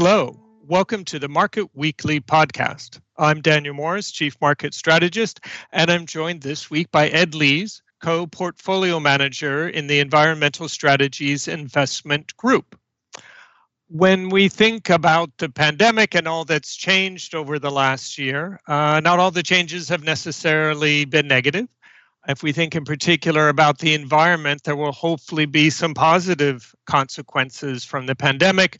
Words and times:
Hello, 0.00 0.38
welcome 0.62 1.04
to 1.06 1.18
the 1.18 1.28
Market 1.28 1.70
Weekly 1.74 2.20
podcast. 2.20 3.00
I'm 3.16 3.40
Daniel 3.40 3.74
Morris, 3.74 4.12
Chief 4.12 4.36
Market 4.40 4.72
Strategist, 4.72 5.40
and 5.72 5.90
I'm 5.90 6.06
joined 6.06 6.40
this 6.40 6.70
week 6.70 6.92
by 6.92 7.08
Ed 7.08 7.34
Lees, 7.34 7.82
co 8.00 8.24
portfolio 8.28 9.00
manager 9.00 9.68
in 9.68 9.88
the 9.88 9.98
Environmental 9.98 10.68
Strategies 10.68 11.48
Investment 11.48 12.36
Group. 12.36 12.78
When 13.88 14.28
we 14.28 14.48
think 14.48 14.88
about 14.88 15.30
the 15.38 15.48
pandemic 15.48 16.14
and 16.14 16.28
all 16.28 16.44
that's 16.44 16.76
changed 16.76 17.34
over 17.34 17.58
the 17.58 17.72
last 17.72 18.18
year, 18.18 18.60
uh, 18.68 19.00
not 19.02 19.18
all 19.18 19.32
the 19.32 19.42
changes 19.42 19.88
have 19.88 20.04
necessarily 20.04 21.06
been 21.06 21.26
negative. 21.26 21.66
If 22.28 22.44
we 22.44 22.52
think 22.52 22.76
in 22.76 22.84
particular 22.84 23.48
about 23.48 23.78
the 23.78 23.94
environment, 23.94 24.62
there 24.62 24.76
will 24.76 24.92
hopefully 24.92 25.46
be 25.46 25.70
some 25.70 25.94
positive 25.94 26.72
consequences 26.86 27.84
from 27.84 28.06
the 28.06 28.14
pandemic. 28.14 28.78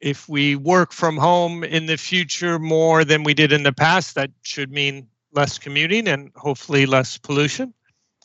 If 0.00 0.28
we 0.28 0.56
work 0.56 0.92
from 0.92 1.16
home 1.16 1.62
in 1.62 1.86
the 1.86 1.96
future 1.96 2.58
more 2.58 3.04
than 3.04 3.22
we 3.22 3.34
did 3.34 3.52
in 3.52 3.62
the 3.62 3.72
past, 3.72 4.14
that 4.14 4.30
should 4.42 4.72
mean 4.72 5.06
less 5.32 5.58
commuting 5.58 6.08
and 6.08 6.30
hopefully 6.36 6.86
less 6.86 7.18
pollution. 7.18 7.74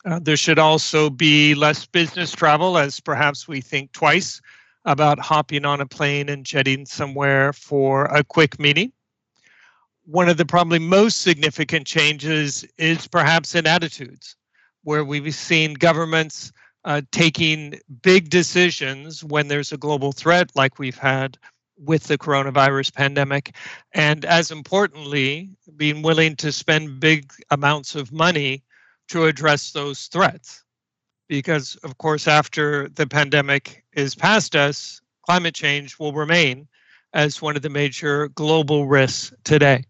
Uh, 0.04 0.20
there 0.20 0.36
should 0.36 0.58
also 0.58 1.10
be 1.10 1.54
less 1.54 1.84
business 1.84 2.32
travel 2.32 2.78
as 2.78 3.00
perhaps 3.00 3.46
we 3.46 3.60
think 3.60 3.92
twice 3.92 4.40
about 4.84 5.18
hopping 5.18 5.64
on 5.64 5.80
a 5.80 5.86
plane 5.86 6.28
and 6.28 6.46
jetting 6.46 6.86
somewhere 6.86 7.52
for 7.52 8.04
a 8.06 8.22
quick 8.22 8.58
meeting. 8.58 8.92
One 10.04 10.28
of 10.28 10.36
the 10.36 10.46
probably 10.46 10.78
most 10.78 11.22
significant 11.22 11.86
changes 11.86 12.64
is 12.78 13.08
perhaps 13.08 13.56
in 13.56 13.66
attitudes, 13.66 14.36
where 14.84 15.04
we've 15.04 15.34
seen 15.34 15.74
governments 15.74 16.52
uh, 16.84 17.02
taking 17.10 17.80
big 18.02 18.30
decisions 18.30 19.24
when 19.24 19.48
there's 19.48 19.72
a 19.72 19.76
global 19.76 20.12
threat 20.12 20.52
like 20.54 20.78
we've 20.78 20.96
had 20.96 21.36
with 21.78 22.04
the 22.04 22.18
coronavirus 22.18 22.94
pandemic. 22.94 23.54
And 23.92 24.24
as 24.24 24.50
importantly, 24.50 25.50
being 25.76 26.02
willing 26.02 26.36
to 26.36 26.52
spend 26.52 27.00
big 27.00 27.32
amounts 27.50 27.94
of 27.94 28.12
money 28.12 28.62
to 29.08 29.26
address 29.26 29.72
those 29.72 30.06
threats. 30.06 30.64
Because, 31.28 31.76
of 31.82 31.98
course, 31.98 32.28
after 32.28 32.88
the 32.88 33.06
pandemic 33.06 33.84
is 33.92 34.14
past 34.14 34.54
us, 34.54 35.00
climate 35.22 35.54
change 35.54 35.98
will 35.98 36.12
remain 36.12 36.68
as 37.14 37.42
one 37.42 37.56
of 37.56 37.62
the 37.62 37.68
major 37.68 38.28
global 38.28 38.86
risks 38.86 39.34
today. 39.44 39.84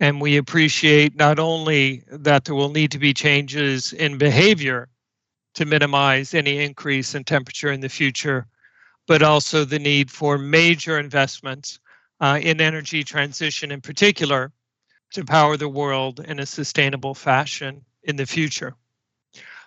And 0.00 0.20
we 0.20 0.36
appreciate 0.36 1.16
not 1.16 1.38
only 1.38 2.02
that 2.10 2.44
there 2.44 2.54
will 2.54 2.70
need 2.70 2.90
to 2.92 2.98
be 2.98 3.14
changes 3.14 3.92
in 3.92 4.18
behavior 4.18 4.88
to 5.54 5.64
minimize 5.64 6.34
any 6.34 6.64
increase 6.64 7.14
in 7.14 7.24
temperature 7.24 7.70
in 7.70 7.80
the 7.80 7.88
future, 7.88 8.46
but 9.06 9.22
also 9.22 9.64
the 9.64 9.78
need 9.78 10.10
for 10.10 10.38
major 10.38 10.98
investments 10.98 11.78
uh, 12.20 12.38
in 12.40 12.60
energy 12.60 13.04
transition 13.04 13.70
in 13.70 13.80
particular 13.80 14.52
to 15.12 15.24
power 15.24 15.56
the 15.56 15.68
world 15.68 16.20
in 16.20 16.40
a 16.40 16.46
sustainable 16.46 17.14
fashion 17.14 17.84
in 18.02 18.16
the 18.16 18.26
future. 18.26 18.74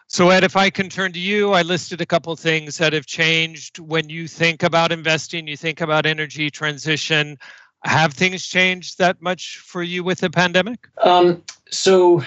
So, 0.10 0.30
Ed, 0.30 0.46
if 0.46 0.56
I 0.56 0.70
can 0.70 0.90
turn 0.90 1.12
to 1.14 1.20
you, 1.20 1.52
I 1.52 1.64
listed 1.64 2.00
a 2.00 2.06
couple 2.06 2.34
things 2.38 2.78
that 2.78 2.94
have 2.94 3.06
changed 3.06 3.80
when 3.80 4.08
you 4.10 4.28
think 4.28 4.64
about 4.64 4.94
investing, 4.94 5.48
you 5.48 5.58
think 5.58 5.82
about 5.82 6.06
energy 6.06 6.50
transition. 6.50 7.38
Have 7.84 8.14
things 8.14 8.46
changed 8.46 9.00
that 9.00 9.22
much 9.22 9.58
for 9.58 9.84
you 9.84 10.06
with 10.06 10.20
the 10.20 10.30
pandemic? 10.30 10.88
Um, 11.04 11.44
so, 11.70 12.24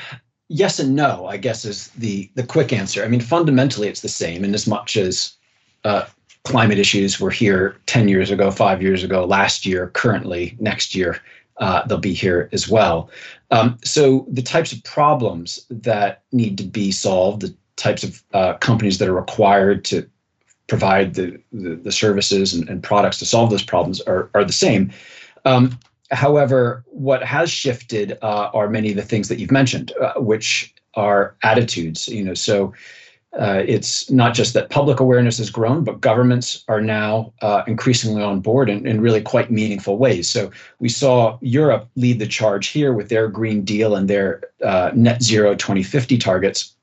yes 0.48 0.78
and 0.78 0.94
no, 0.94 1.26
I 1.26 1.38
guess 1.38 1.64
is 1.64 1.88
the 1.88 2.30
the 2.34 2.42
quick 2.42 2.72
answer. 2.72 3.02
I 3.02 3.08
mean, 3.08 3.20
fundamentally, 3.20 3.88
it's 3.88 4.02
the 4.02 4.08
same 4.08 4.44
in 4.44 4.54
as 4.54 4.66
much 4.66 4.98
as 4.98 5.36
uh, 5.84 6.04
climate 6.44 6.78
issues 6.78 7.20
were 7.20 7.30
here 7.30 7.76
10 7.86 8.08
years 8.08 8.30
ago, 8.30 8.50
five 8.50 8.82
years 8.82 9.04
ago, 9.04 9.24
last 9.24 9.66
year, 9.66 9.88
currently, 9.88 10.56
next 10.58 10.94
year 10.94 11.20
uh, 11.60 11.86
they'll 11.86 11.98
be 11.98 12.14
here 12.14 12.48
as 12.52 12.68
well. 12.68 13.10
Um, 13.50 13.78
so 13.84 14.26
the 14.30 14.42
types 14.42 14.72
of 14.72 14.82
problems 14.82 15.64
that 15.70 16.22
need 16.32 16.58
to 16.58 16.64
be 16.64 16.90
solved, 16.90 17.42
the 17.42 17.54
types 17.76 18.02
of 18.02 18.22
uh, 18.32 18.54
companies 18.54 18.98
that 18.98 19.08
are 19.08 19.14
required 19.14 19.84
to 19.86 20.08
provide 20.66 21.14
the, 21.14 21.40
the, 21.52 21.76
the 21.76 21.92
services 21.92 22.54
and, 22.54 22.68
and, 22.68 22.82
products 22.82 23.18
to 23.18 23.26
solve 23.26 23.50
those 23.50 23.62
problems 23.62 24.00
are, 24.02 24.30
are 24.34 24.44
the 24.44 24.52
same. 24.52 24.90
Um, 25.44 25.78
however, 26.12 26.84
what 26.86 27.24
has 27.24 27.50
shifted 27.50 28.16
uh, 28.22 28.50
are 28.54 28.68
many 28.68 28.90
of 28.90 28.96
the 28.96 29.02
things 29.02 29.28
that 29.28 29.38
you've 29.38 29.50
mentioned, 29.50 29.92
uh, 30.00 30.14
which 30.14 30.72
are 30.94 31.34
attitudes. 31.42 32.08
You 32.08 32.24
know, 32.24 32.34
so 32.34 32.72
uh, 33.38 33.62
it's 33.64 34.10
not 34.10 34.34
just 34.34 34.54
that 34.54 34.70
public 34.70 34.98
awareness 34.98 35.38
has 35.38 35.50
grown, 35.50 35.84
but 35.84 36.00
governments 36.00 36.64
are 36.66 36.80
now 36.80 37.32
uh, 37.42 37.62
increasingly 37.68 38.22
on 38.22 38.40
board 38.40 38.68
in, 38.68 38.84
in, 38.86 39.00
really 39.00 39.22
quite 39.22 39.52
meaningful 39.52 39.98
ways. 39.98 40.28
So 40.28 40.50
we 40.80 40.88
saw 40.88 41.38
Europe 41.40 41.88
lead 41.94 42.18
the 42.18 42.26
charge 42.26 42.68
here 42.68 42.92
with 42.92 43.08
their 43.08 43.28
Green 43.28 43.64
Deal 43.64 43.94
and 43.94 44.10
their 44.10 44.42
uh, 44.64 44.90
net 44.94 45.22
zero 45.22 45.54
2050 45.54 46.18
targets, 46.18 46.74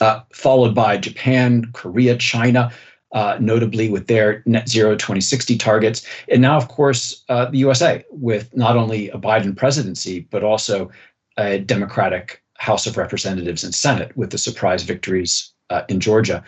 uh, 0.00 0.20
followed 0.32 0.72
by 0.72 0.98
Japan, 0.98 1.68
Korea, 1.72 2.16
China. 2.16 2.70
Uh, 3.14 3.36
notably 3.38 3.90
with 3.90 4.06
their 4.06 4.42
net 4.46 4.66
zero 4.70 4.96
2060 4.96 5.58
targets. 5.58 6.06
And 6.30 6.40
now, 6.40 6.56
of 6.56 6.68
course, 6.68 7.22
uh, 7.28 7.44
the 7.44 7.58
USA 7.58 8.02
with 8.10 8.56
not 8.56 8.74
only 8.74 9.10
a 9.10 9.18
Biden 9.18 9.54
presidency, 9.54 10.20
but 10.30 10.42
also 10.42 10.90
a 11.36 11.58
Democratic 11.58 12.42
House 12.56 12.86
of 12.86 12.96
Representatives 12.96 13.64
and 13.64 13.74
Senate 13.74 14.16
with 14.16 14.30
the 14.30 14.38
surprise 14.38 14.84
victories 14.84 15.52
uh, 15.72 15.84
in 15.88 16.00
Georgia. 16.00 16.44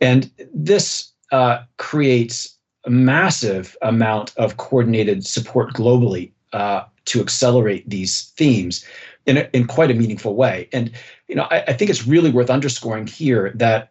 And 0.00 0.30
this 0.54 1.12
uh, 1.32 1.62
creates 1.76 2.56
a 2.84 2.90
massive 2.90 3.76
amount 3.82 4.32
of 4.36 4.56
coordinated 4.56 5.24
support 5.26 5.74
globally 5.74 6.32
uh, 6.52 6.82
to 7.06 7.20
accelerate 7.20 7.88
these 7.88 8.32
themes 8.36 8.84
in, 9.26 9.38
a, 9.38 9.48
in 9.52 9.66
quite 9.66 9.90
a 9.90 9.94
meaningful 9.94 10.34
way. 10.34 10.68
And 10.72 10.90
you 11.28 11.34
know, 11.34 11.46
I, 11.50 11.62
I 11.68 11.72
think 11.72 11.90
it's 11.90 12.06
really 12.06 12.30
worth 12.30 12.50
underscoring 12.50 13.06
here 13.06 13.52
that 13.54 13.90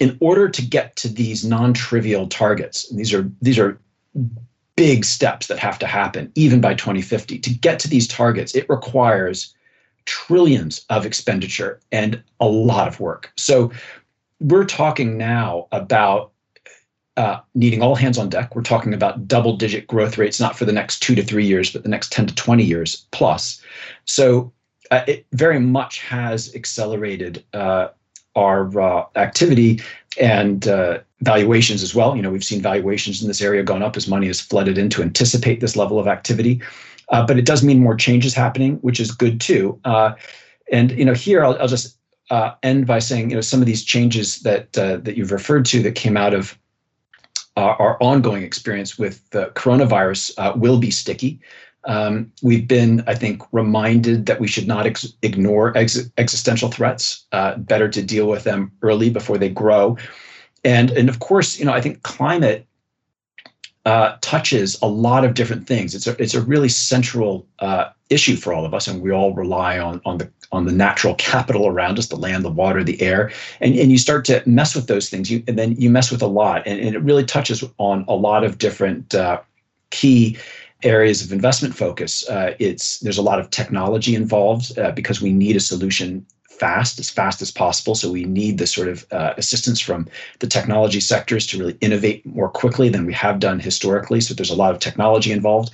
in 0.00 0.16
order 0.20 0.48
to 0.48 0.62
get 0.62 0.96
to 0.96 1.08
these 1.08 1.44
non-trivial 1.44 2.26
targets, 2.28 2.88
these 2.94 3.12
are 3.12 3.30
these 3.40 3.58
are 3.58 3.78
big 4.76 5.04
steps 5.04 5.46
that 5.48 5.58
have 5.58 5.78
to 5.78 5.86
happen 5.86 6.32
even 6.34 6.60
by 6.60 6.74
2050 6.74 7.38
to 7.38 7.50
get 7.50 7.78
to 7.78 7.88
these 7.88 8.08
targets 8.08 8.54
it 8.54 8.66
requires 8.70 9.54
trillions 10.04 10.84
of 10.90 11.06
expenditure 11.06 11.80
and 11.90 12.22
a 12.40 12.46
lot 12.46 12.88
of 12.88 13.00
work. 13.00 13.32
So 13.36 13.72
we're 14.40 14.64
talking 14.64 15.16
now 15.16 15.68
about 15.72 16.32
uh, 17.16 17.40
needing 17.54 17.82
all 17.82 17.94
hands 17.94 18.18
on 18.18 18.28
deck. 18.28 18.54
We're 18.54 18.62
talking 18.62 18.94
about 18.94 19.28
double 19.28 19.56
digit 19.56 19.86
growth 19.86 20.16
rates, 20.18 20.40
not 20.40 20.56
for 20.56 20.64
the 20.64 20.72
next 20.72 21.00
two 21.00 21.14
to 21.14 21.22
three 21.22 21.46
years, 21.46 21.70
but 21.70 21.82
the 21.82 21.88
next 21.88 22.10
10 22.12 22.26
to 22.28 22.34
20 22.34 22.64
years 22.64 23.06
plus. 23.10 23.60
So 24.06 24.52
uh, 24.90 25.02
it 25.06 25.26
very 25.32 25.60
much 25.60 26.00
has 26.00 26.54
accelerated 26.54 27.44
uh, 27.52 27.88
our 28.34 28.80
uh, 28.80 29.04
activity 29.16 29.80
and 30.18 30.66
uh, 30.66 31.00
valuations 31.20 31.82
as 31.82 31.94
well. 31.94 32.16
You 32.16 32.22
know, 32.22 32.30
we've 32.30 32.44
seen 32.44 32.62
valuations 32.62 33.22
in 33.22 33.28
this 33.28 33.42
area 33.42 33.62
going 33.62 33.82
up 33.82 33.96
as 33.96 34.08
money 34.08 34.26
has 34.26 34.40
flooded 34.40 34.78
in 34.78 34.88
to 34.90 35.02
anticipate 35.02 35.60
this 35.60 35.76
level 35.76 35.98
of 35.98 36.06
activity. 36.06 36.60
Uh, 37.12 37.24
but 37.26 37.38
it 37.38 37.44
does 37.44 37.62
mean 37.62 37.78
more 37.78 37.94
changes 37.94 38.34
happening, 38.34 38.76
which 38.76 38.98
is 38.98 39.12
good 39.12 39.40
too. 39.40 39.78
Uh, 39.84 40.14
and 40.72 40.90
you 40.92 41.04
know, 41.04 41.14
here 41.14 41.44
I'll, 41.44 41.56
I'll 41.60 41.68
just 41.68 41.98
uh, 42.30 42.54
end 42.62 42.86
by 42.86 42.98
saying, 42.98 43.30
you 43.30 43.36
know, 43.36 43.42
some 43.42 43.60
of 43.60 43.66
these 43.66 43.84
changes 43.84 44.40
that 44.40 44.76
uh, 44.78 44.96
that 44.96 45.16
you've 45.16 45.32
referred 45.32 45.66
to 45.66 45.82
that 45.82 45.94
came 45.94 46.16
out 46.16 46.34
of 46.34 46.58
our 47.56 48.02
ongoing 48.02 48.42
experience 48.42 48.98
with 48.98 49.28
the 49.30 49.52
coronavirus 49.54 50.32
uh, 50.38 50.54
will 50.56 50.78
be 50.78 50.90
sticky. 50.90 51.38
Um, 51.84 52.32
we've 52.42 52.66
been, 52.66 53.04
I 53.06 53.14
think, 53.14 53.42
reminded 53.52 54.24
that 54.26 54.40
we 54.40 54.46
should 54.46 54.66
not 54.66 54.86
ex- 54.86 55.12
ignore 55.22 55.76
ex- 55.76 56.10
existential 56.16 56.70
threats. 56.70 57.26
Uh, 57.32 57.56
better 57.56 57.88
to 57.88 58.02
deal 58.02 58.26
with 58.26 58.44
them 58.44 58.72
early 58.80 59.10
before 59.10 59.36
they 59.36 59.50
grow. 59.50 59.98
And 60.64 60.90
and 60.92 61.08
of 61.08 61.18
course, 61.18 61.58
you 61.58 61.66
know, 61.66 61.72
I 61.72 61.80
think 61.80 62.02
climate 62.02 62.66
uh, 63.84 64.16
touches 64.20 64.80
a 64.80 64.86
lot 64.86 65.24
of 65.24 65.34
different 65.34 65.66
things. 65.66 65.94
It's 65.94 66.06
a 66.06 66.20
it's 66.22 66.34
a 66.34 66.40
really 66.40 66.68
central 66.68 67.46
uh, 67.58 67.90
issue 68.10 68.36
for 68.36 68.52
all 68.52 68.64
of 68.64 68.74
us, 68.74 68.86
and 68.86 69.02
we 69.02 69.10
all 69.10 69.34
rely 69.34 69.78
on 69.78 70.00
on 70.04 70.18
the 70.18 70.30
on 70.52 70.66
the 70.66 70.72
natural 70.72 71.14
capital 71.16 71.66
around 71.66 71.98
us, 71.98 72.08
the 72.08 72.16
land, 72.16 72.44
the 72.44 72.50
water, 72.50 72.84
the 72.84 73.00
air, 73.02 73.32
and 73.60 73.74
and 73.74 73.90
you 73.90 73.98
start 73.98 74.24
to 74.26 74.42
mess 74.46 74.74
with 74.74 74.86
those 74.86 75.08
things. 75.08 75.30
You 75.30 75.42
and 75.48 75.58
then 75.58 75.72
you 75.76 75.90
mess 75.90 76.12
with 76.12 76.22
a 76.22 76.26
lot, 76.26 76.62
and, 76.66 76.78
and 76.80 76.94
it 76.94 77.02
really 77.02 77.24
touches 77.24 77.64
on 77.78 78.04
a 78.06 78.14
lot 78.14 78.44
of 78.44 78.58
different 78.58 79.14
uh, 79.14 79.40
key 79.90 80.38
areas 80.84 81.24
of 81.24 81.32
investment 81.32 81.74
focus. 81.74 82.28
Uh, 82.28 82.54
it's 82.58 83.00
there's 83.00 83.18
a 83.18 83.22
lot 83.22 83.40
of 83.40 83.50
technology 83.50 84.14
involved 84.14 84.78
uh, 84.78 84.92
because 84.92 85.20
we 85.20 85.32
need 85.32 85.56
a 85.56 85.60
solution 85.60 86.24
fast, 86.58 86.98
as 86.98 87.10
fast 87.10 87.42
as 87.42 87.50
possible. 87.50 87.94
So 87.94 88.10
we 88.10 88.24
need 88.24 88.58
the 88.58 88.66
sort 88.66 88.88
of 88.88 89.06
uh, 89.10 89.34
assistance 89.36 89.80
from 89.80 90.08
the 90.40 90.46
technology 90.46 91.00
sectors 91.00 91.46
to 91.48 91.58
really 91.58 91.76
innovate 91.80 92.24
more 92.26 92.48
quickly 92.48 92.88
than 92.88 93.06
we 93.06 93.14
have 93.14 93.40
done 93.40 93.58
historically. 93.60 94.20
So 94.20 94.34
there's 94.34 94.50
a 94.50 94.56
lot 94.56 94.74
of 94.74 94.80
technology 94.80 95.32
involved. 95.32 95.72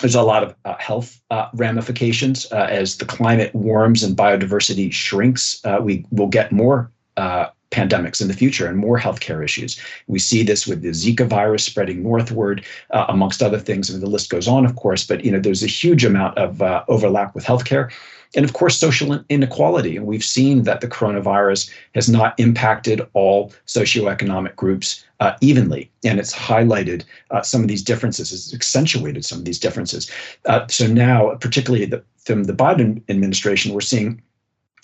There's 0.00 0.14
a 0.14 0.22
lot 0.22 0.42
of 0.42 0.54
uh, 0.64 0.76
health 0.78 1.20
uh, 1.30 1.48
ramifications 1.54 2.50
uh, 2.50 2.66
as 2.70 2.96
the 2.96 3.04
climate 3.04 3.54
warms 3.54 4.02
and 4.02 4.16
biodiversity 4.16 4.92
shrinks. 4.92 5.60
Uh, 5.64 5.78
we 5.80 6.04
will 6.10 6.28
get 6.28 6.50
more 6.50 6.90
uh, 7.16 7.46
pandemics 7.72 8.20
in 8.20 8.28
the 8.28 8.34
future 8.34 8.66
and 8.66 8.78
more 8.78 8.98
healthcare 8.98 9.42
issues. 9.42 9.80
We 10.06 10.18
see 10.18 10.42
this 10.42 10.66
with 10.66 10.82
the 10.82 10.90
Zika 10.90 11.26
virus 11.26 11.64
spreading 11.64 12.02
northward, 12.02 12.64
uh, 12.90 13.06
amongst 13.08 13.42
other 13.42 13.58
things. 13.58 13.90
I 13.90 13.94
mean, 13.94 14.00
the 14.00 14.10
list 14.10 14.30
goes 14.30 14.46
on, 14.46 14.64
of 14.64 14.76
course, 14.76 15.04
but 15.04 15.24
you 15.24 15.32
know, 15.32 15.40
there's 15.40 15.62
a 15.62 15.68
huge 15.68 16.04
amount 16.04 16.38
of 16.38 16.62
uh, 16.62 16.84
overlap 16.88 17.34
with 17.34 17.44
healthcare. 17.44 17.90
And 18.34 18.44
of 18.44 18.52
course, 18.52 18.78
social 18.78 19.22
inequality. 19.28 19.96
And 19.96 20.06
we've 20.06 20.24
seen 20.24 20.62
that 20.62 20.80
the 20.80 20.88
coronavirus 20.88 21.70
has 21.94 22.08
not 22.08 22.38
impacted 22.38 23.02
all 23.12 23.52
socioeconomic 23.66 24.56
groups 24.56 25.04
uh, 25.20 25.34
evenly. 25.40 25.90
And 26.04 26.18
it's 26.18 26.34
highlighted 26.34 27.04
uh, 27.30 27.42
some 27.42 27.62
of 27.62 27.68
these 27.68 27.82
differences, 27.82 28.32
it's 28.32 28.54
accentuated 28.54 29.24
some 29.24 29.38
of 29.38 29.44
these 29.44 29.58
differences. 29.58 30.10
Uh, 30.46 30.66
so 30.68 30.86
now, 30.86 31.34
particularly 31.36 31.84
the, 31.86 32.02
from 32.16 32.44
the 32.44 32.54
Biden 32.54 33.02
administration, 33.08 33.74
we're 33.74 33.80
seeing 33.80 34.22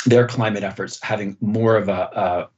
their 0.06 0.27
climate 0.27 0.62
efforts 0.62 1.03
having 1.03 1.37
more 1.41 1.77
of 1.77 1.89
a, 1.89 2.49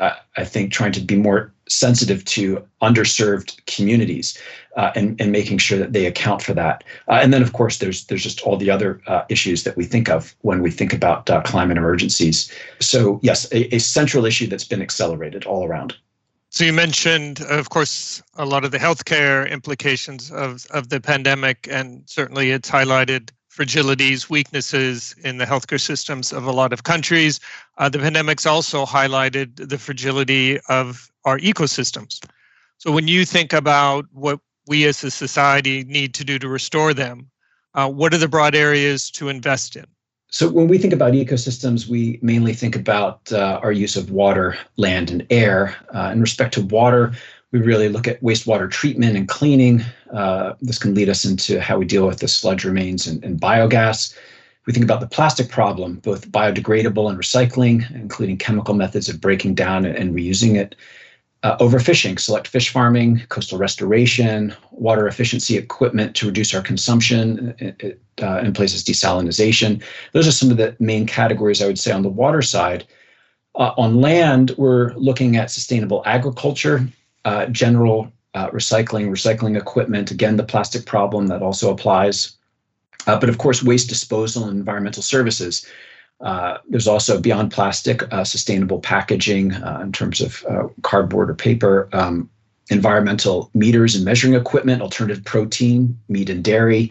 uh, 0.00 0.14
I 0.36 0.44
think, 0.44 0.72
trying 0.72 0.92
to 0.92 1.00
be 1.00 1.16
more 1.16 1.52
sensitive 1.68 2.24
to 2.24 2.66
underserved 2.82 3.64
communities 3.66 4.36
uh, 4.76 4.90
and, 4.96 5.20
and 5.20 5.30
making 5.30 5.58
sure 5.58 5.78
that 5.78 5.92
they 5.92 6.06
account 6.06 6.42
for 6.42 6.54
that. 6.54 6.82
Uh, 7.06 7.20
and 7.22 7.32
then, 7.32 7.42
of 7.42 7.52
course, 7.52 7.78
there's 7.78 8.06
there's 8.06 8.22
just 8.22 8.40
all 8.42 8.56
the 8.56 8.70
other 8.70 9.00
uh, 9.06 9.22
issues 9.28 9.62
that 9.64 9.76
we 9.76 9.84
think 9.84 10.08
of 10.08 10.34
when 10.40 10.62
we 10.62 10.70
think 10.70 10.92
about 10.92 11.30
uh, 11.30 11.40
climate 11.42 11.76
emergencies. 11.76 12.50
So, 12.80 13.20
yes, 13.22 13.46
a, 13.52 13.74
a 13.74 13.78
central 13.78 14.24
issue 14.24 14.46
that's 14.46 14.64
been 14.64 14.82
accelerated 14.82 15.44
all 15.44 15.64
around. 15.64 15.94
So 16.52 16.64
you 16.64 16.72
mentioned, 16.72 17.42
of 17.42 17.70
course, 17.70 18.20
a 18.34 18.44
lot 18.44 18.64
of 18.64 18.72
the 18.72 18.78
healthcare 18.78 19.48
implications 19.48 20.32
of, 20.32 20.66
of 20.70 20.88
the 20.88 21.00
pandemic, 21.00 21.68
and 21.70 22.02
certainly 22.06 22.50
it's 22.50 22.68
highlighted 22.68 23.30
fragilities, 23.50 24.30
weaknesses 24.30 25.14
in 25.24 25.38
the 25.38 25.44
healthcare 25.44 25.80
systems 25.80 26.32
of 26.32 26.44
a 26.46 26.52
lot 26.52 26.72
of 26.72 26.84
countries. 26.84 27.40
Uh, 27.78 27.88
the 27.88 27.98
pandemic's 27.98 28.46
also 28.46 28.86
highlighted 28.86 29.68
the 29.68 29.78
fragility 29.78 30.60
of 30.68 31.10
our 31.24 31.38
ecosystems. 31.38 32.24
So 32.78 32.92
when 32.92 33.08
you 33.08 33.24
think 33.24 33.52
about 33.52 34.06
what 34.12 34.40
we 34.66 34.86
as 34.86 35.02
a 35.02 35.10
society 35.10 35.84
need 35.84 36.14
to 36.14 36.24
do 36.24 36.38
to 36.38 36.48
restore 36.48 36.94
them, 36.94 37.28
uh, 37.74 37.88
what 37.88 38.14
are 38.14 38.18
the 38.18 38.28
broad 38.28 38.54
areas 38.54 39.10
to 39.12 39.28
invest 39.28 39.76
in? 39.76 39.86
So 40.32 40.48
when 40.48 40.68
we 40.68 40.78
think 40.78 40.92
about 40.92 41.12
ecosystems, 41.12 41.88
we 41.88 42.20
mainly 42.22 42.54
think 42.54 42.76
about 42.76 43.32
uh, 43.32 43.58
our 43.62 43.72
use 43.72 43.96
of 43.96 44.12
water, 44.12 44.56
land, 44.76 45.10
and 45.10 45.26
air. 45.30 45.74
Uh, 45.92 46.10
in 46.12 46.20
respect 46.20 46.54
to 46.54 46.62
water, 46.62 47.12
we 47.52 47.60
really 47.60 47.88
look 47.88 48.06
at 48.06 48.22
wastewater 48.22 48.70
treatment 48.70 49.16
and 49.16 49.28
cleaning. 49.28 49.82
Uh, 50.12 50.54
this 50.60 50.78
can 50.78 50.94
lead 50.94 51.08
us 51.08 51.24
into 51.24 51.60
how 51.60 51.78
we 51.78 51.84
deal 51.84 52.06
with 52.06 52.20
the 52.20 52.28
sludge 52.28 52.64
remains 52.64 53.06
and, 53.06 53.24
and 53.24 53.40
biogas. 53.40 54.16
We 54.66 54.72
think 54.72 54.84
about 54.84 55.00
the 55.00 55.08
plastic 55.08 55.48
problem, 55.48 55.96
both 55.96 56.30
biodegradable 56.30 57.08
and 57.08 57.18
recycling, 57.18 57.90
including 57.94 58.36
chemical 58.36 58.74
methods 58.74 59.08
of 59.08 59.20
breaking 59.20 59.54
down 59.54 59.84
and, 59.84 59.96
and 59.96 60.14
reusing 60.14 60.56
it. 60.56 60.76
Uh, 61.42 61.56
overfishing, 61.56 62.20
select 62.20 62.46
fish 62.46 62.68
farming, 62.68 63.22
coastal 63.30 63.56
restoration, 63.56 64.54
water 64.72 65.08
efficiency 65.08 65.56
equipment 65.56 66.14
to 66.14 66.26
reduce 66.26 66.54
our 66.54 66.60
consumption, 66.60 67.54
it, 67.58 67.98
uh, 68.22 68.40
in 68.40 68.52
places 68.52 68.84
desalination. 68.84 69.82
Those 70.12 70.28
are 70.28 70.32
some 70.32 70.50
of 70.50 70.58
the 70.58 70.76
main 70.80 71.06
categories 71.06 71.62
I 71.62 71.66
would 71.66 71.78
say 71.78 71.92
on 71.92 72.02
the 72.02 72.10
water 72.10 72.42
side. 72.42 72.84
Uh, 73.54 73.72
on 73.78 74.02
land, 74.02 74.52
we're 74.58 74.92
looking 74.96 75.36
at 75.36 75.50
sustainable 75.50 76.02
agriculture, 76.04 76.86
uh, 77.24 77.46
general 77.46 78.12
uh, 78.34 78.50
recycling, 78.50 79.08
recycling 79.08 79.56
equipment. 79.56 80.10
Again, 80.10 80.36
the 80.36 80.44
plastic 80.44 80.86
problem 80.86 81.26
that 81.28 81.42
also 81.42 81.70
applies. 81.70 82.36
Uh, 83.06 83.18
but 83.18 83.28
of 83.28 83.38
course, 83.38 83.62
waste 83.62 83.88
disposal 83.88 84.44
and 84.44 84.58
environmental 84.58 85.02
services. 85.02 85.66
Uh, 86.20 86.58
there's 86.68 86.86
also 86.86 87.18
beyond 87.18 87.50
plastic, 87.50 88.02
uh, 88.12 88.24
sustainable 88.24 88.78
packaging 88.78 89.54
uh, 89.54 89.80
in 89.82 89.90
terms 89.90 90.20
of 90.20 90.44
cardboard 90.82 91.30
or 91.30 91.34
paper, 91.34 91.88
um, 91.92 92.28
environmental 92.70 93.50
meters 93.54 93.94
and 93.94 94.04
measuring 94.04 94.34
equipment, 94.34 94.82
alternative 94.82 95.24
protein, 95.24 95.98
meat 96.08 96.30
and 96.30 96.44
dairy. 96.44 96.90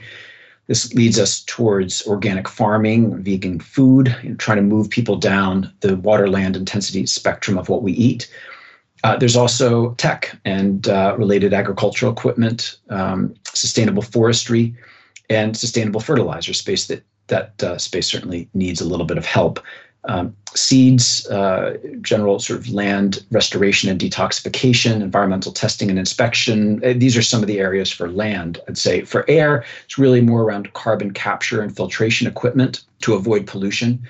This 0.67 0.93
leads 0.93 1.17
us 1.17 1.41
towards 1.45 2.05
organic 2.05 2.47
farming, 2.47 3.23
vegan 3.23 3.59
food, 3.59 4.15
and 4.21 4.39
trying 4.39 4.57
to 4.57 4.63
move 4.63 4.89
people 4.89 5.15
down 5.15 5.71
the 5.79 5.95
water 5.95 6.29
land 6.29 6.55
intensity 6.55 7.05
spectrum 7.05 7.57
of 7.57 7.69
what 7.69 7.81
we 7.81 7.93
eat. 7.93 8.29
Uh, 9.03 9.15
there's 9.15 9.35
also 9.35 9.93
tech 9.93 10.37
and 10.45 10.87
uh, 10.87 11.15
related 11.17 11.53
agricultural 11.53 12.11
equipment, 12.11 12.77
um, 12.89 13.33
sustainable 13.45 14.01
forestry, 14.01 14.75
and 15.29 15.55
sustainable 15.55 16.01
fertilizer 16.01 16.53
space. 16.53 16.87
That 16.87 17.03
that 17.27 17.63
uh, 17.63 17.77
space 17.77 18.07
certainly 18.07 18.49
needs 18.53 18.81
a 18.81 18.87
little 18.87 19.05
bit 19.05 19.17
of 19.17 19.25
help. 19.25 19.59
Um, 20.05 20.35
seeds, 20.55 21.27
uh, 21.27 21.77
general 22.01 22.39
sort 22.39 22.59
of 22.59 22.69
land 22.69 23.23
restoration 23.31 23.89
and 23.89 23.99
detoxification, 23.99 25.01
environmental 25.01 25.51
testing 25.51 25.89
and 25.89 25.99
inspection. 25.99 26.83
Uh, 26.83 26.93
these 26.95 27.15
are 27.17 27.21
some 27.21 27.41
of 27.41 27.47
the 27.47 27.59
areas 27.59 27.91
for 27.91 28.09
land. 28.09 28.59
I'd 28.67 28.77
say 28.77 29.01
for 29.01 29.29
air, 29.29 29.63
it's 29.83 29.97
really 29.97 30.21
more 30.21 30.41
around 30.41 30.73
carbon 30.73 31.11
capture 31.11 31.61
and 31.61 31.75
filtration 31.75 32.27
equipment 32.27 32.83
to 33.01 33.13
avoid 33.13 33.45
pollution. 33.45 34.01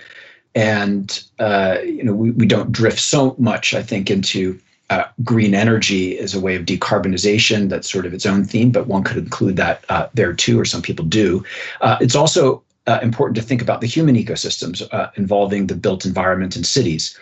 And 0.55 1.21
you 1.39 2.03
know, 2.03 2.13
we, 2.13 2.31
we 2.31 2.45
don't 2.45 2.71
drift 2.71 2.99
so 2.99 3.35
much, 3.37 3.73
I 3.73 3.83
think, 3.83 4.09
into 4.09 4.59
uh, 4.89 5.05
green 5.23 5.53
energy 5.53 6.17
is 6.17 6.33
a 6.33 6.39
way 6.39 6.55
of 6.55 6.65
decarbonization. 6.65 7.69
That's 7.69 7.89
sort 7.89 8.05
of 8.05 8.13
its 8.13 8.25
own 8.25 8.43
theme, 8.43 8.71
but 8.71 8.87
one 8.87 9.03
could 9.03 9.17
include 9.17 9.55
that 9.57 9.85
uh, 9.89 10.07
there 10.13 10.33
too, 10.33 10.59
or 10.59 10.65
some 10.65 10.81
people 10.81 11.05
do. 11.05 11.43
Uh, 11.81 11.97
it's 12.01 12.15
also 12.15 12.63
uh, 12.87 12.99
important 13.03 13.35
to 13.35 13.41
think 13.41 13.61
about 13.61 13.81
the 13.81 13.87
human 13.87 14.15
ecosystems 14.15 14.81
uh, 14.91 15.11
involving 15.15 15.67
the 15.67 15.75
built 15.75 16.05
environment 16.05 16.55
and 16.55 16.65
cities. 16.65 17.17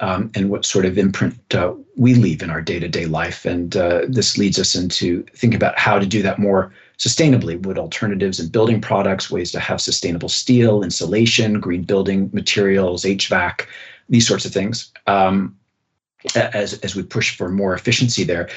Um, 0.00 0.32
and 0.34 0.50
what 0.50 0.64
sort 0.64 0.84
of 0.84 0.98
imprint 0.98 1.54
uh, 1.54 1.74
we 1.96 2.14
leave 2.14 2.42
in 2.42 2.50
our 2.50 2.60
day-to-day 2.60 3.06
life, 3.06 3.44
and 3.44 3.70
this 3.70 4.36
leads 4.36 4.58
us 4.58 4.74
into 4.74 5.22
thinking 5.36 5.54
about 5.54 5.78
how 5.78 5.96
to 5.96 6.06
do 6.06 6.22
that 6.22 6.40
more 6.40 6.72
sustainably 6.98 7.60
with 7.64 7.78
alternatives 7.78 8.40
in 8.40 8.48
building 8.48 8.80
products, 8.80 9.30
ways 9.30 9.52
to 9.52 9.60
have 9.60 9.80
sustainable 9.80 10.28
steel, 10.28 10.82
insulation, 10.82 11.60
green 11.60 11.82
building 11.82 12.30
materials, 12.32 13.04
HVAC, 13.04 13.66
these 14.08 14.26
sorts 14.26 14.44
of 14.44 14.52
things. 14.52 14.90
Um, 15.06 15.56
as 16.34 16.74
as 16.80 16.94
we 16.94 17.02
push 17.02 17.36
for 17.36 17.48
more 17.48 17.74
efficiency 17.74 18.24
there. 18.24 18.48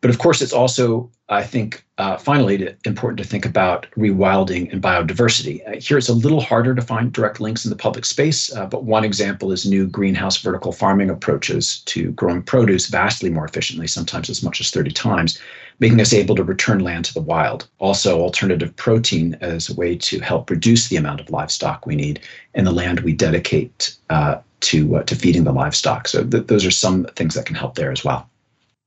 But 0.00 0.10
of 0.10 0.18
course, 0.18 0.40
it's 0.40 0.52
also, 0.52 1.10
I 1.28 1.42
think, 1.42 1.84
uh, 1.98 2.16
finally 2.16 2.74
important 2.86 3.18
to 3.18 3.24
think 3.24 3.44
about 3.44 3.86
rewilding 3.98 4.72
and 4.72 4.82
biodiversity. 4.82 5.60
Uh, 5.68 5.78
here, 5.78 5.98
it's 5.98 6.08
a 6.08 6.14
little 6.14 6.40
harder 6.40 6.74
to 6.74 6.80
find 6.80 7.12
direct 7.12 7.38
links 7.38 7.66
in 7.66 7.70
the 7.70 7.76
public 7.76 8.06
space, 8.06 8.54
uh, 8.56 8.64
but 8.64 8.84
one 8.84 9.04
example 9.04 9.52
is 9.52 9.66
new 9.66 9.86
greenhouse 9.86 10.38
vertical 10.38 10.72
farming 10.72 11.10
approaches 11.10 11.80
to 11.80 12.12
growing 12.12 12.42
produce 12.42 12.86
vastly 12.86 13.28
more 13.28 13.44
efficiently, 13.44 13.86
sometimes 13.86 14.30
as 14.30 14.42
much 14.42 14.58
as 14.58 14.70
30 14.70 14.90
times, 14.92 15.38
making 15.80 16.00
us 16.00 16.14
able 16.14 16.34
to 16.34 16.44
return 16.44 16.80
land 16.80 17.04
to 17.04 17.12
the 17.12 17.20
wild. 17.20 17.68
Also, 17.78 18.22
alternative 18.22 18.74
protein 18.76 19.36
as 19.42 19.68
a 19.68 19.74
way 19.74 19.96
to 19.96 20.18
help 20.20 20.48
reduce 20.48 20.88
the 20.88 20.96
amount 20.96 21.20
of 21.20 21.28
livestock 21.28 21.84
we 21.84 21.94
need 21.94 22.20
and 22.54 22.66
the 22.66 22.72
land 22.72 23.00
we 23.00 23.12
dedicate 23.12 23.94
uh, 24.08 24.36
to 24.60 24.96
uh, 24.96 25.02
to 25.04 25.14
feeding 25.14 25.44
the 25.44 25.52
livestock. 25.52 26.08
So 26.08 26.24
th- 26.24 26.46
those 26.46 26.64
are 26.64 26.70
some 26.70 27.04
things 27.16 27.34
that 27.34 27.46
can 27.46 27.56
help 27.56 27.74
there 27.74 27.90
as 27.90 28.04
well. 28.04 28.28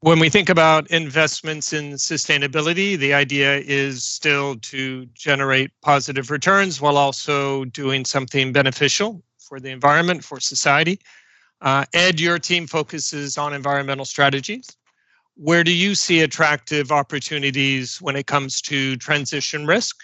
When 0.01 0.19
we 0.19 0.29
think 0.29 0.49
about 0.49 0.91
investments 0.91 1.71
in 1.71 1.93
sustainability, 1.93 2.97
the 2.97 3.13
idea 3.13 3.59
is 3.59 4.03
still 4.03 4.57
to 4.57 5.05
generate 5.13 5.71
positive 5.81 6.29
returns 6.29 6.81
while 6.81 6.97
also 6.97 7.63
doing 7.65 8.03
something 8.03 8.51
beneficial 8.51 9.23
for 9.39 9.61
the 9.61 9.69
environment, 9.69 10.23
for 10.23 10.41
society. 10.41 10.99
Uh, 11.61 11.85
Ed, 11.93 12.19
your 12.19 12.37
team 12.37 12.67
focuses 12.67 13.37
on 13.37 13.53
environmental 13.53 14.03
strategies. 14.03 14.75
Where 15.35 15.63
do 15.63 15.71
you 15.71 15.95
see 15.95 16.19
attractive 16.19 16.91
opportunities 16.91 18.01
when 18.01 18.17
it 18.17 18.27
comes 18.27 18.61
to 18.63 18.97
transition 18.97 19.65
risk 19.65 19.95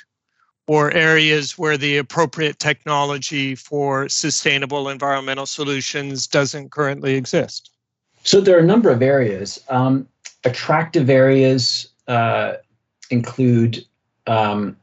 or 0.69 0.91
areas 0.91 1.57
where 1.57 1.79
the 1.79 1.97
appropriate 1.97 2.59
technology 2.59 3.55
for 3.55 4.07
sustainable 4.07 4.88
environmental 4.88 5.47
solutions 5.47 6.27
doesn't 6.27 6.69
currently 6.69 7.15
exist? 7.15 7.71
So 8.21 8.39
there 8.39 8.55
are 8.55 8.59
a 8.59 8.65
number 8.65 8.91
of 8.91 9.01
areas. 9.01 9.59
Um, 9.69 10.07
attractive 10.43 11.09
areas 11.09 11.88
uh, 12.07 12.53
include 13.09 13.83
um, 14.27 14.77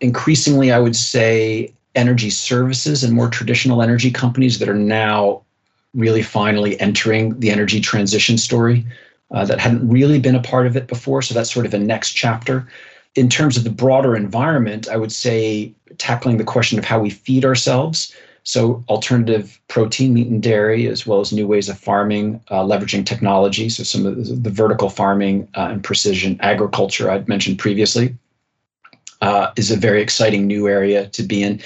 increasingly, 0.00 0.72
I 0.72 0.78
would 0.78 0.96
say, 0.96 1.74
energy 1.94 2.30
services 2.30 3.04
and 3.04 3.12
more 3.12 3.28
traditional 3.28 3.82
energy 3.82 4.10
companies 4.10 4.58
that 4.58 4.70
are 4.70 4.74
now 4.74 5.42
really 5.92 6.22
finally 6.22 6.80
entering 6.80 7.38
the 7.40 7.50
energy 7.50 7.78
transition 7.78 8.38
story 8.38 8.86
uh, 9.32 9.44
that 9.44 9.60
hadn't 9.60 9.86
really 9.86 10.18
been 10.18 10.34
a 10.34 10.42
part 10.42 10.66
of 10.66 10.78
it 10.78 10.86
before. 10.86 11.20
So 11.20 11.34
that's 11.34 11.52
sort 11.52 11.66
of 11.66 11.74
a 11.74 11.78
next 11.78 12.12
chapter 12.12 12.66
in 13.14 13.28
terms 13.28 13.56
of 13.56 13.64
the 13.64 13.70
broader 13.70 14.16
environment, 14.16 14.88
I 14.88 14.96
would 14.96 15.12
say 15.12 15.72
tackling 15.98 16.38
the 16.38 16.44
question 16.44 16.78
of 16.78 16.84
how 16.84 17.00
we 17.00 17.10
feed 17.10 17.44
ourselves. 17.44 18.14
So, 18.46 18.84
alternative 18.88 19.58
protein, 19.68 20.12
meat, 20.12 20.28
and 20.28 20.42
dairy, 20.42 20.86
as 20.86 21.06
well 21.06 21.20
as 21.20 21.32
new 21.32 21.46
ways 21.46 21.70
of 21.70 21.78
farming, 21.78 22.42
uh, 22.50 22.62
leveraging 22.62 23.06
technology. 23.06 23.70
So, 23.70 23.82
some 23.84 24.04
of 24.04 24.42
the, 24.42 24.50
vertical 24.50 24.90
farming 24.90 25.48
uh, 25.56 25.68
and 25.70 25.82
precision 25.82 26.38
agriculture 26.42 27.10
I'd 27.10 27.26
mentioned 27.26 27.58
previously 27.58 28.14
uh, 29.22 29.50
is 29.56 29.70
a 29.70 29.76
very 29.76 30.02
exciting 30.02 30.46
new 30.46 30.68
area 30.68 31.06
to 31.08 31.22
be 31.22 31.42
in. 31.42 31.62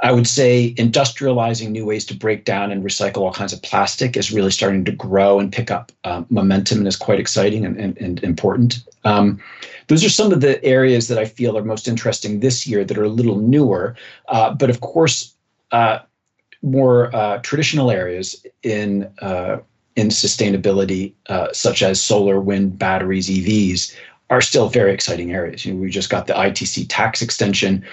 I 0.00 0.12
would 0.12 0.28
say 0.28 0.74
industrializing 0.74 1.70
new 1.70 1.84
ways 1.84 2.04
to 2.06 2.14
break 2.14 2.44
down 2.44 2.70
and 2.70 2.84
recycle 2.84 3.18
all 3.18 3.32
kinds 3.32 3.52
of 3.52 3.62
plastic 3.62 4.16
is 4.16 4.30
really 4.30 4.52
starting 4.52 4.84
to 4.84 4.92
grow 4.92 5.40
and 5.40 5.52
pick 5.52 5.70
up 5.70 5.90
um, 6.04 6.24
momentum 6.30 6.78
and 6.78 6.86
is 6.86 6.96
quite 6.96 7.18
exciting 7.18 7.64
and, 7.64 7.76
and, 7.76 7.98
and 7.98 8.22
important. 8.22 8.84
Um, 9.04 9.42
those 9.88 10.04
are 10.04 10.10
some 10.10 10.32
of 10.32 10.40
the 10.40 10.62
areas 10.64 11.08
that 11.08 11.18
I 11.18 11.24
feel 11.24 11.58
are 11.58 11.64
most 11.64 11.88
interesting 11.88 12.40
this 12.40 12.66
year 12.66 12.84
that 12.84 12.96
are 12.96 13.04
a 13.04 13.08
little 13.08 13.38
newer. 13.38 13.96
Uh, 14.28 14.54
but 14.54 14.70
of 14.70 14.80
course, 14.80 15.34
uh, 15.72 15.98
more 16.62 17.14
uh, 17.14 17.38
traditional 17.38 17.90
areas 17.90 18.44
in 18.62 19.10
uh, 19.20 19.58
in 19.96 20.08
sustainability, 20.08 21.12
uh, 21.28 21.48
such 21.52 21.82
as 21.82 22.00
solar, 22.00 22.40
wind, 22.40 22.78
batteries, 22.78 23.28
EVs, 23.28 23.92
are 24.30 24.40
still 24.40 24.68
very 24.68 24.92
exciting 24.92 25.32
areas. 25.32 25.64
You 25.64 25.74
know, 25.74 25.80
we 25.80 25.90
just 25.90 26.10
got 26.10 26.26
the 26.26 26.34
ITC 26.34 26.86
tax 26.88 27.22
extension. 27.22 27.84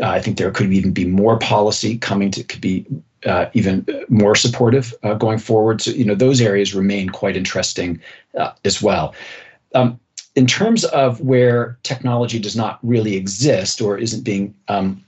Uh, 0.00 0.08
I 0.08 0.20
think 0.20 0.38
there 0.38 0.50
could 0.50 0.72
even 0.72 0.92
be 0.92 1.04
more 1.04 1.38
policy 1.38 1.98
coming 1.98 2.30
to 2.32 2.44
could 2.44 2.60
be 2.60 2.86
uh, 3.26 3.46
even 3.52 3.86
more 4.08 4.34
supportive 4.34 4.94
uh, 5.02 5.14
going 5.14 5.38
forward. 5.38 5.82
So 5.82 5.90
you 5.90 6.04
know 6.04 6.14
those 6.14 6.40
areas 6.40 6.74
remain 6.74 7.08
quite 7.08 7.36
interesting 7.36 8.00
uh, 8.38 8.52
as 8.64 8.80
well. 8.80 9.14
Um, 9.74 10.00
in 10.36 10.46
terms 10.46 10.84
of 10.84 11.20
where 11.20 11.78
technology 11.82 12.38
does 12.38 12.56
not 12.56 12.78
really 12.82 13.16
exist 13.16 13.80
or 13.80 13.98
isn't 13.98 14.24
being 14.24 14.54
um, 14.68 15.04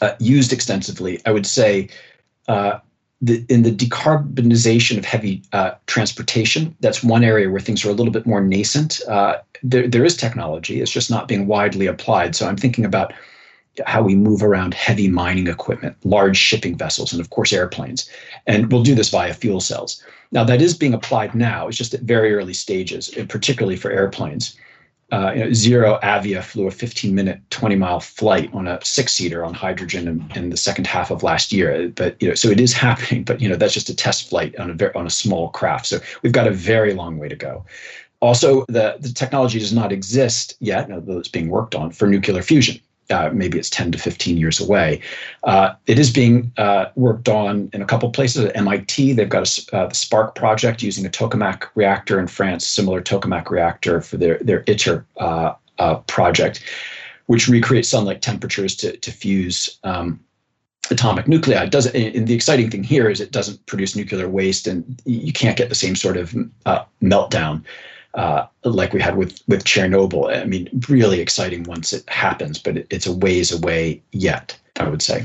uh, 0.00 0.14
used 0.20 0.52
extensively, 0.52 1.20
I 1.26 1.32
would 1.32 1.46
say 1.46 1.88
uh, 2.46 2.78
the, 3.20 3.44
in 3.48 3.62
the 3.62 3.72
decarbonization 3.72 4.96
of 4.96 5.04
heavy 5.04 5.42
uh, 5.52 5.72
transportation, 5.86 6.74
that's 6.80 7.02
one 7.02 7.24
area 7.24 7.50
where 7.50 7.60
things 7.60 7.84
are 7.84 7.90
a 7.90 7.94
little 7.94 8.12
bit 8.12 8.26
more 8.26 8.40
nascent. 8.40 9.00
Uh, 9.08 9.38
there, 9.62 9.88
there 9.88 10.04
is 10.04 10.16
technology, 10.16 10.80
it's 10.80 10.92
just 10.92 11.10
not 11.10 11.26
being 11.28 11.46
widely 11.46 11.86
applied. 11.86 12.36
So 12.36 12.46
I'm 12.46 12.56
thinking 12.56 12.84
about 12.84 13.12
how 13.86 14.02
we 14.02 14.14
move 14.14 14.42
around 14.42 14.74
heavy 14.74 15.08
mining 15.08 15.46
equipment, 15.46 15.96
large 16.04 16.36
shipping 16.36 16.76
vessels, 16.76 17.12
and 17.12 17.20
of 17.20 17.30
course 17.30 17.52
airplanes. 17.52 18.08
And 18.46 18.72
we'll 18.72 18.82
do 18.82 18.94
this 18.94 19.10
via 19.10 19.34
fuel 19.34 19.60
cells. 19.60 20.02
Now 20.30 20.44
that 20.44 20.62
is 20.62 20.76
being 20.76 20.94
applied 20.94 21.34
now. 21.34 21.68
It's 21.68 21.76
just 21.76 21.94
at 21.94 22.00
very 22.00 22.34
early 22.34 22.54
stages, 22.54 23.08
particularly 23.28 23.76
for 23.76 23.90
airplanes 23.90 24.56
uh, 25.10 25.32
you 25.34 25.40
know, 25.40 25.50
ZeroAvia 25.50 26.42
flew 26.42 26.66
a 26.66 26.70
15 26.70 27.14
minute, 27.14 27.40
20 27.50 27.76
mile 27.76 28.00
flight 28.00 28.50
on 28.52 28.68
a 28.68 28.78
six 28.84 29.14
seater 29.14 29.42
on 29.44 29.54
hydrogen 29.54 30.06
in, 30.06 30.32
in, 30.34 30.50
the 30.50 30.56
second 30.56 30.86
half 30.86 31.10
of 31.10 31.22
last 31.22 31.50
year. 31.50 31.88
But 31.88 32.20
you 32.20 32.28
know, 32.28 32.34
so 32.34 32.48
it 32.48 32.60
is 32.60 32.72
happening. 32.86 33.24
But 33.24 33.40
you 33.40 33.48
know, 33.48 33.56
that's 33.56 33.72
just 33.72 33.88
a 33.88 33.96
test 33.96 34.28
flight 34.28 34.54
on 34.56 34.70
a 34.70 34.74
very, 34.74 34.94
on 34.94 35.06
a 35.06 35.10
small 35.10 35.48
craft. 35.48 35.86
So 35.86 35.98
we've 36.22 36.32
got 36.32 36.46
a 36.46 36.52
very 36.52 36.92
long 36.92 37.18
way 37.18 37.28
to 37.28 37.36
go. 37.36 37.64
Also, 38.20 38.66
the 38.68 38.96
the 39.00 39.12
technology 39.12 39.58
does 39.58 39.72
not 39.72 39.92
exist 39.92 40.56
yet, 40.60 40.88
though 40.88 41.18
it's 41.18 41.28
being 41.28 41.48
worked 41.48 41.74
on 41.74 41.90
for 41.90 42.06
nuclear 42.06 42.42
fusion 42.42 42.80
uh, 43.10 43.30
maybe 43.32 43.58
it's 43.58 43.70
10 43.70 43.92
to 43.92 43.98
15 43.98 44.36
years 44.36 44.60
away. 44.60 45.00
Uh, 45.44 45.74
it 45.86 45.98
is 45.98 46.10
being 46.10 46.52
uh, 46.58 46.86
worked 46.94 47.28
on 47.28 47.70
in 47.72 47.82
a 47.82 47.86
couple 47.86 48.10
places 48.10 48.44
at 48.44 48.56
MIT. 48.56 49.12
They've 49.14 49.28
got 49.28 49.48
a, 49.48 49.76
uh, 49.76 49.86
the 49.86 49.94
SPARC 49.94 50.34
project 50.34 50.82
using 50.82 51.06
a 51.06 51.10
tokamak 51.10 51.68
reactor 51.74 52.18
in 52.18 52.26
France, 52.26 52.66
similar 52.66 53.00
tokamak 53.00 53.50
reactor 53.50 54.00
for 54.00 54.16
their, 54.16 54.38
their 54.38 54.62
ITER 54.66 55.04
uh, 55.18 55.54
project, 56.06 56.62
which 57.26 57.48
recreates 57.48 57.88
sunlight 57.88 58.22
temperatures 58.22 58.74
to, 58.76 58.96
to 58.98 59.12
fuse 59.12 59.78
um, 59.84 60.20
atomic 60.90 61.28
nuclei. 61.28 61.64
It 61.64 61.70
does, 61.70 61.86
and 61.86 62.26
the 62.26 62.34
exciting 62.34 62.70
thing 62.70 62.82
here 62.82 63.08
is 63.08 63.20
it 63.20 63.32
doesn't 63.32 63.64
produce 63.66 63.94
nuclear 63.94 64.28
waste, 64.28 64.66
and 64.66 65.00
you 65.04 65.32
can't 65.32 65.56
get 65.56 65.68
the 65.68 65.74
same 65.74 65.94
sort 65.94 66.16
of 66.16 66.34
meltdown 67.02 67.64
uh, 68.14 68.46
like 68.64 68.92
we 68.92 69.00
had 69.00 69.16
with 69.16 69.42
with 69.48 69.64
Chernobyl. 69.64 70.34
I 70.34 70.44
mean, 70.44 70.68
really 70.88 71.20
exciting 71.20 71.64
once 71.64 71.92
it 71.92 72.08
happens, 72.08 72.58
but 72.58 72.76
it, 72.76 72.86
it's 72.90 73.06
a 73.06 73.12
ways 73.12 73.52
away 73.52 74.02
yet. 74.12 74.58
I 74.80 74.88
would 74.88 75.02
say. 75.02 75.24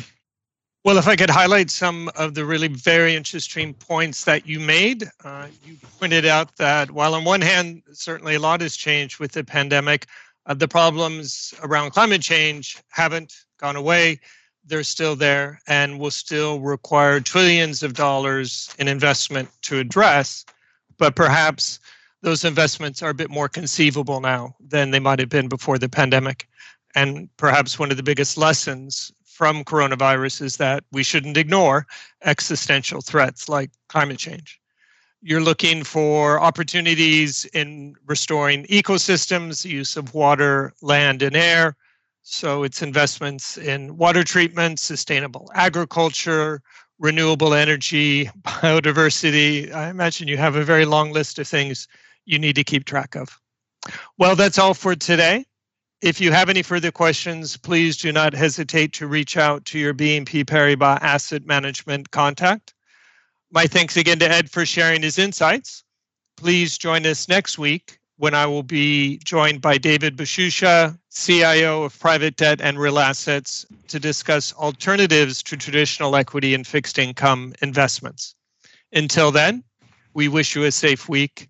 Well, 0.85 0.97
if 0.97 1.07
I 1.07 1.15
could 1.15 1.29
highlight 1.29 1.69
some 1.69 2.09
of 2.17 2.33
the 2.33 2.43
really 2.43 2.67
very 2.67 3.15
interesting 3.15 3.73
points 3.73 4.25
that 4.25 4.45
you 4.45 4.59
made, 4.59 5.09
uh, 5.23 5.47
you 5.63 5.77
pointed 5.97 6.25
out 6.25 6.57
that 6.57 6.91
while 6.91 7.15
on 7.15 7.23
one 7.23 7.39
hand, 7.39 7.83
certainly 7.93 8.35
a 8.35 8.39
lot 8.39 8.59
has 8.59 8.75
changed 8.75 9.17
with 9.17 9.31
the 9.31 9.45
pandemic, 9.45 10.07
uh, 10.45 10.53
the 10.53 10.67
problems 10.67 11.53
around 11.63 11.91
climate 11.91 12.21
change 12.21 12.77
haven't 12.89 13.45
gone 13.59 13.77
away. 13.77 14.19
They're 14.65 14.83
still 14.83 15.15
there 15.15 15.61
and 15.67 15.99
will 15.99 16.11
still 16.11 16.59
require 16.59 17.21
trillions 17.21 17.81
of 17.81 17.93
dollars 17.93 18.75
in 18.77 18.89
investment 18.89 19.47
to 19.61 19.79
address. 19.79 20.45
But 20.97 21.15
perhaps 21.15 21.79
those 22.23 22.45
investments 22.45 23.03
are 23.03 23.09
a 23.09 23.13
bit 23.13 23.29
more 23.29 23.49
conceivable 23.49 24.21
now 24.21 24.55
than 24.59 24.91
they 24.91 24.99
might 24.99 25.19
have 25.19 25.29
been 25.29 25.49
before 25.49 25.77
the 25.77 25.89
pandemic. 25.89 26.47
And 26.95 27.27
perhaps 27.35 27.77
one 27.77 27.91
of 27.91 27.97
the 27.97 28.03
biggest 28.03 28.37
lessons 28.37 29.11
from 29.25 29.65
coronavirus 29.65 30.41
is 30.41 30.57
that 30.57 30.85
we 30.91 31.03
shouldn't 31.03 31.37
ignore 31.37 31.85
existential 32.23 33.01
threats 33.01 33.49
like 33.49 33.71
climate 33.89 34.19
change. 34.19 34.59
You're 35.21 35.41
looking 35.41 35.83
for 35.83 36.39
opportunities 36.39 37.43
in 37.53 37.95
restoring 38.05 38.65
ecosystems, 38.65 39.65
use 39.65 39.97
of 39.97 40.13
water, 40.13 40.73
land, 40.81 41.21
and 41.21 41.35
air. 41.35 41.75
So 42.21 42.63
it's 42.63 42.81
investments 42.81 43.57
in 43.57 43.97
water 43.97 44.23
treatment, 44.23 44.79
sustainable 44.79 45.51
agriculture, 45.55 46.61
renewable 46.99 47.53
energy, 47.53 48.25
biodiversity. 48.43 49.73
I 49.73 49.89
imagine 49.89 50.29
you 50.29 50.37
have 50.37 50.55
a 50.55 50.63
very 50.63 50.85
long 50.85 51.11
list 51.11 51.37
of 51.37 51.47
things 51.47 51.87
you 52.25 52.39
need 52.39 52.55
to 52.55 52.63
keep 52.63 52.85
track 52.85 53.15
of. 53.15 53.39
Well, 54.17 54.35
that's 54.35 54.57
all 54.57 54.73
for 54.73 54.95
today. 54.95 55.45
If 56.01 56.19
you 56.19 56.31
have 56.31 56.49
any 56.49 56.63
further 56.63 56.91
questions, 56.91 57.55
please 57.55 57.97
do 57.97 58.11
not 58.11 58.33
hesitate 58.33 58.91
to 58.93 59.07
reach 59.07 59.37
out 59.37 59.63
to 59.65 59.79
your 59.79 59.93
BNP 59.93 60.45
Paribas 60.45 60.99
Asset 61.01 61.45
Management 61.45 62.11
contact. 62.11 62.73
My 63.51 63.67
thanks 63.67 63.95
again 63.95 64.19
to 64.19 64.29
Ed 64.29 64.49
for 64.49 64.65
sharing 64.65 65.01
his 65.01 65.17
insights. 65.17 65.83
Please 66.35 66.77
join 66.77 67.05
us 67.05 67.29
next 67.29 67.57
week 67.57 67.99
when 68.17 68.33
I 68.33 68.45
will 68.45 68.63
be 68.63 69.17
joined 69.23 69.61
by 69.61 69.77
David 69.77 70.17
Bouchoucha, 70.17 70.97
CIO 71.09 71.83
of 71.83 71.97
Private 71.99 72.35
Debt 72.35 72.61
and 72.61 72.77
Real 72.77 72.99
Assets, 72.99 73.65
to 73.87 73.99
discuss 73.99 74.53
alternatives 74.53 75.41
to 75.43 75.57
traditional 75.57 76.15
equity 76.15 76.53
and 76.53 76.65
fixed 76.65 76.99
income 76.99 77.53
investments. 77.61 78.35
Until 78.91 79.31
then, 79.31 79.63
we 80.13 80.27
wish 80.27 80.55
you 80.55 80.63
a 80.63 80.71
safe 80.71 81.07
week 81.07 81.49